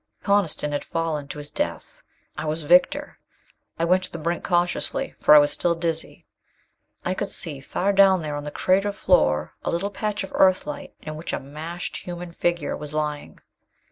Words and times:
Coniston 0.23 0.71
had 0.71 0.83
fallen 0.83 1.27
to 1.27 1.37
his 1.37 1.51
death. 1.51 2.01
I 2.35 2.45
was 2.45 2.63
victor. 2.63 3.19
I 3.77 3.85
went 3.85 4.03
to 4.05 4.11
the 4.11 4.17
brink 4.17 4.43
cautiously, 4.43 5.13
for 5.19 5.35
I 5.35 5.37
was 5.37 5.51
still 5.51 5.75
dizzy. 5.75 6.25
I 7.05 7.13
could 7.13 7.29
see, 7.29 7.59
far 7.59 7.93
down 7.93 8.23
there 8.23 8.35
on 8.35 8.43
the 8.43 8.49
crater 8.49 8.93
floor, 8.93 9.53
a 9.63 9.69
little 9.69 9.91
patch 9.91 10.23
of 10.23 10.31
Earthlight 10.33 10.95
in 11.03 11.17
which 11.17 11.33
a 11.33 11.39
mashed 11.39 11.97
human 11.97 12.31
figure 12.31 12.75
was 12.75 12.95
lying. 12.95 13.41